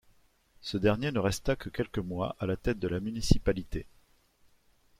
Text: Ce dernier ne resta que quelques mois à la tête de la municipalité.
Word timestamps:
Ce 0.61 0.77
dernier 0.77 1.11
ne 1.11 1.19
resta 1.19 1.55
que 1.55 1.69
quelques 1.69 1.99
mois 1.99 2.35
à 2.39 2.47
la 2.47 2.57
tête 2.57 2.79
de 2.79 2.87
la 2.87 2.99
municipalité. 2.99 3.85